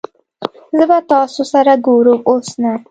[0.77, 2.73] زه به تاسو سره ګورم اوس نه